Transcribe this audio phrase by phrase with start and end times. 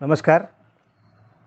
[0.00, 0.44] नमस्कार.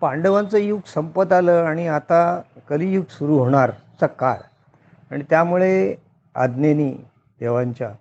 [0.01, 4.37] पांडवांचं युग संपत आलं आणि आता कलियुग सुरू होणारचा काळ.
[5.11, 5.95] आणि त्यामुळे
[6.35, 6.93] आज्ञेनी
[7.39, 7.93] देवांच्या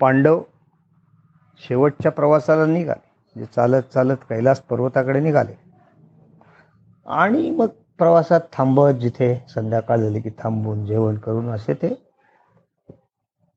[0.00, 0.42] पांडव
[1.68, 3.10] शेवटच्या प्रवासाला निघाले.
[3.34, 5.58] म्हणजे चालत चालत कैलास पर्वताकडे निघाले.
[7.06, 7.68] आणि मग
[7.98, 12.12] प्रवासात थांबत जिथे संध्याकाळ झाली की थांबून जेवण करून असे ते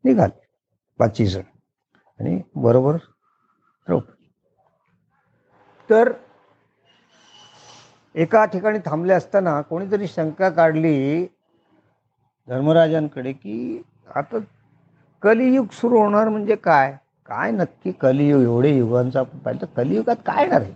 [0.03, 0.47] निघाले.
[0.99, 1.41] पाचवी जण.
[2.19, 4.24] आणि बरोबर द्रौपदी
[5.89, 6.11] तर
[8.15, 11.25] एका ठिकाणी थांबले असताना कोणीतरी शंका काढली
[12.47, 13.81] धर्मराजांकडे की
[14.15, 14.37] आता
[15.23, 16.95] कलियुग सुरू होणार म्हणजे काय?
[17.29, 18.41] काय नक्की कलियुग?
[18.41, 20.73] एवढे युगांचा आपण पाहिलं कलियुगात काय येणार आहे?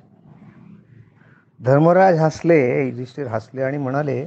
[1.59, 4.23] धर्मराज हसले युधिष्ठिर हसले आणि म्हणाले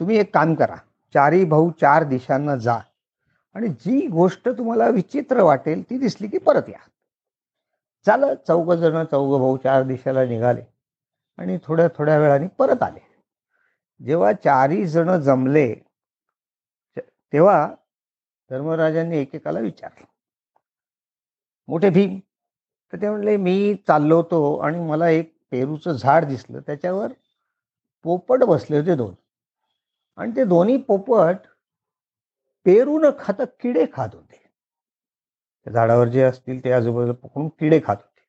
[0.00, 0.76] तुम्ही एक काम करा
[1.14, 2.78] चारही भाऊ चार दिशांना जा
[3.54, 6.78] आणि जी गोष्ट तुम्हाला विचित्र वाटेल ती दिसली की परत या.
[8.06, 10.62] चालत चौघजणं चौघ भाऊ चार दिशेला निघाले
[11.38, 13.00] आणि थोड्या थोड्या वेळाने परत आले.
[14.04, 15.74] जेव्हा चारही जण जमले
[16.96, 17.74] तेव्हा
[18.50, 20.04] धर्मराजांनी एकेकाला विचारलं.
[21.68, 22.18] मोठे भीम
[22.92, 26.60] तर ते म्हणले मी चाललो होतो आणि मला एक पेरूचं झाड दिसलं.
[26.60, 27.12] त्याच्यावर
[28.04, 29.14] पोपट बसले होते दोन.
[30.16, 31.36] आणि ते दोन्ही पोपट
[32.64, 34.41] पेरू न खाता किडे खात होते.
[35.66, 38.20] त्या झाडावर जे असतील ते आजूबाजूला पकडून किडे खात होते.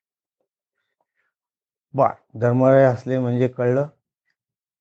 [1.94, 3.86] बर धर्मराय असले म्हणजे कळलं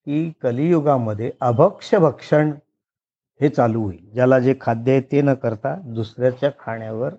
[0.07, 2.51] की कलियुगामध्ये अभक्ष भक्षण
[3.39, 4.09] हे चालू होईल.
[4.13, 7.13] ज्याला जे खाद्य आहे ते न करता दुसऱ्याच्या खाण्यावर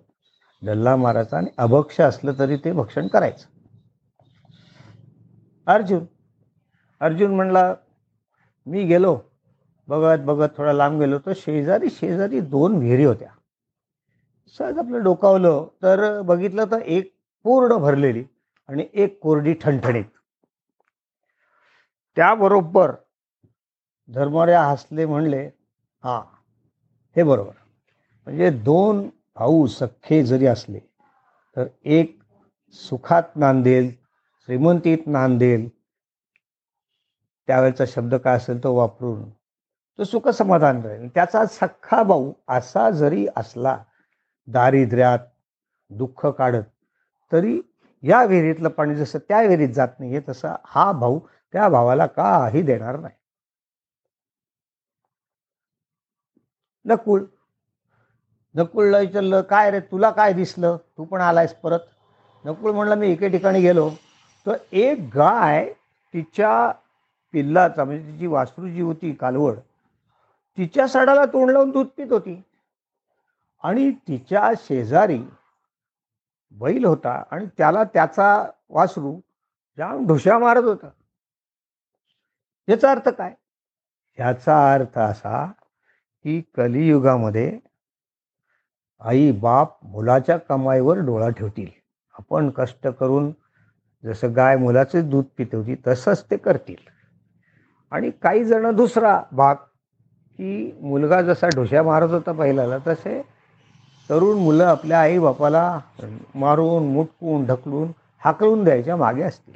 [0.62, 3.47] डल्ला मारायचा आणि अभक्ष असलं तरी ते भक्षण करायचं.
[5.67, 6.05] अर्जुन
[7.01, 7.75] अर्जुन म्हणला
[8.67, 9.17] मी गेलो.
[9.89, 13.29] बघत बघत थोडा लांब गेलो तर शेजारी शेजारी दोन विहिरी होत्या.
[14.47, 17.12] सहज आपलं डोकावलं तर बघितलं तर एक
[17.45, 18.25] पूर्ण भरलेली
[18.69, 20.05] आणि एक कोरडी ठणठणीत.
[22.17, 22.92] त्याबरोबर
[24.09, 25.44] धर्मऱ्या हसले म्हणले
[26.05, 26.19] हा
[27.16, 27.53] हे बरोबर.
[28.27, 30.78] म्हणजे दोन भाऊ सख्खे जरी असले
[31.56, 32.19] तर एक
[32.75, 33.91] सुखात नांदेल
[34.49, 35.69] श्रीमंतीत नांदेल.
[37.49, 39.28] त्यावेळेचा शब्द काय असेल तो वापरून
[39.99, 43.76] तो सुख समाधान राहील त्याचा सख्खा भाऊ असा जरी असला
[44.49, 45.19] दारिद्र्यात
[45.91, 46.62] दुःख काढत
[47.32, 47.60] तरी
[48.03, 51.19] या विहिरीतलं पाणी जसं त्या विहिरीत जात नाहीये तसं हा भाऊ
[51.53, 53.15] त्या भावाला काही देणार नाही.
[56.84, 57.22] नकुळ
[58.55, 60.76] नकुळला विचारलं काय रे तुला काय दिसलं?
[60.76, 61.81] तू पण आलायस परत.
[62.44, 63.91] नकुळ म्हणलं मी एके ठिकाणी गेलो.
[64.47, 65.72] तर एक गाय
[66.15, 66.72] तिच्या
[67.32, 69.59] पिल्लाचा म्हणजे तिची वासरू जी होती कालवड
[70.59, 72.43] तिच्या सडाला तोंड लावून दूध पित होती.
[73.64, 75.22] आणि तिच्या शेजारी
[76.50, 79.20] बैल होता आणि त्याला त्याचा वासरू
[79.78, 80.88] जाम ढुशा मारत होता.
[82.69, 83.34] याचा अर्थ काय?
[84.19, 85.47] ह्याचा अर्थ असा
[86.25, 87.58] की कलियुगामध्ये
[89.00, 91.70] आई बाप मुलाच्या कमाईवर डोळा ठेवतील.
[92.19, 93.32] आपण कष्ट करून
[94.04, 96.88] जसं गाय मुलाचे दूध पितवती तसंच ते करतील.
[97.91, 99.54] आणि काही जण दुसरा भाग
[100.36, 103.34] की मुलगा जसा ढोश्या मारत होता पहिल्याला तसे
[104.10, 105.81] तरुण मुलं आपल्या आई बापाला
[106.34, 109.54] मारून मुटकून ढकलून हाकलून द्यायच्या मागे असतील.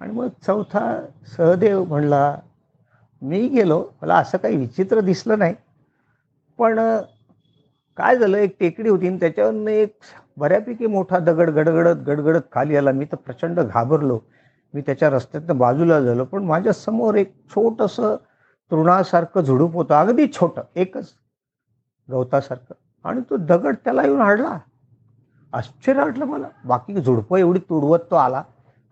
[0.00, 1.04] आणि मग चौथा
[1.36, 2.38] सहदेव म्हणला
[3.22, 5.54] मी गेलो मला असं काही विचित्र दिसलं नाही.
[6.58, 6.78] पण
[7.96, 8.36] काय झालं?
[8.36, 9.98] एक टेकडी होती आणि त्याच्यावरनं एक
[10.36, 12.92] बऱ्यापैकी मोठा दगड गडगडत गडगडत खाली आला.
[12.92, 14.18] मी तर प्रचंड घाबरलो.
[14.74, 16.24] मी त्याच्या रस्त्यातनं बाजूला झालो.
[16.24, 18.16] पण माझ्यासमोर एक छोटंसं
[18.70, 19.94] तृणासारखं झुडूप होतं.
[19.94, 21.12] अगदी छोटं एकच
[22.08, 22.74] गवतासारखं
[23.04, 24.58] आणि तो दगड त्याला येऊन हाडला
[25.52, 26.48] आश्चर्य वाटलं मला.
[26.64, 28.42] बाकी झुडपं एवढी तुडवत तो आला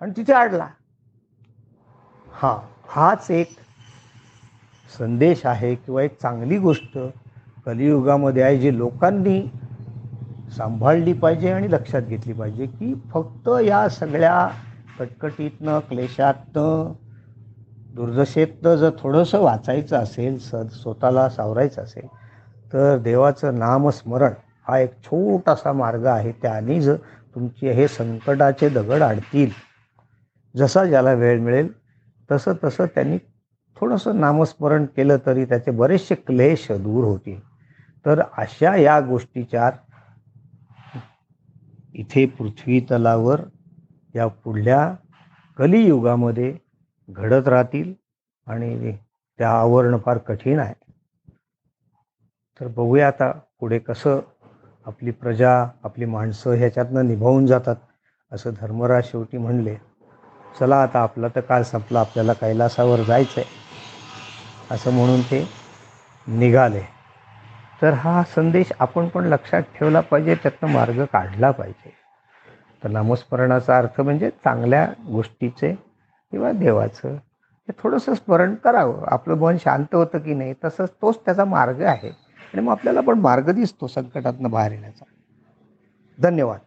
[0.00, 0.66] आणि तिथे आडला.
[2.32, 2.56] हा
[2.88, 3.48] हाच एक
[4.90, 6.98] संदेश आहे किंवा एक चांगली गोष्ट
[7.66, 9.40] कलियुगामध्ये आहे जी लोकांनी
[10.56, 14.46] सांभाळली पाहिजे आणि लक्षात घेतली पाहिजे की फक्त या सगळ्या
[14.98, 16.92] कटकटीतनं क्लेशातनं
[17.94, 22.06] दुर्दशेतनं जर थोडंसं वाचायचं असेल स स्वतःला सावरायचं असेल
[22.72, 24.32] तर देवाचं नामस्मरण
[24.68, 26.32] हा एक छोटासा मार्ग आहे.
[26.32, 26.96] त्याने जर
[27.34, 29.50] तुमचे हे संकटाचे दगड आडतील.
[30.56, 31.68] जसा ज्याला वेळ मिळेल
[32.30, 33.18] तसं तसं त्यांनी
[33.76, 37.40] थोडंसं नामस्मरण केलं तरी त्याचे बरेचसे क्लेश दूर होतील.
[38.06, 39.70] तर अशा या गोष्टीच्या
[41.94, 43.40] इथे पृथ्वी तलावर
[44.14, 44.94] या पुढल्या
[45.58, 46.56] कलियुगामध्ये
[47.08, 47.94] घडत राहतील
[48.46, 48.96] आणि
[49.38, 50.85] त्या आवरणं फार कठीण आहे.
[52.60, 53.30] तर बघूया आता
[53.60, 54.20] पुढे कसं
[54.86, 57.76] आपली प्रजा आपली माणसं ह्याच्यातनं निभावून जातात
[58.32, 59.76] असं धर्मराज शेवटी म्हणले.
[60.60, 65.48] चला आता आपला तर काळ संपला आपल्याला कैलासावर जायचं आहे असं म्हणून ते
[66.26, 66.80] निघाले.
[67.82, 71.92] तर हा संदेश आपण पण लक्षात ठेवला पाहिजे त्यातनं मार्ग काढला पाहिजे.
[72.84, 75.74] तर नामस्मरणाचा अर्थ म्हणजे चांगल्या गोष्टीचे
[76.30, 79.04] किंवा देवाचं हे थोडंसं स्मरण करावं.
[79.06, 82.25] आपलं मन शांत होतं की नाही तसंच तोच त्याचा मार्ग आहे.
[82.56, 85.04] आणि मग आपल्याला पण मार्ग दिसतो संकटातनं बाहेर येण्याचा.
[86.18, 86.60] धन्यवाद.